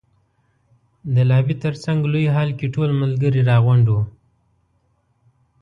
د 1.13 1.15
لابي 1.29 1.55
تر 1.63 1.73
څنګ 1.83 1.99
لوی 2.11 2.25
هال 2.35 2.49
کې 2.59 2.67
ټول 2.75 2.89
ملګري 3.01 3.41
را 3.49 3.57
غونډ 3.65 3.85
وو. 3.89 4.01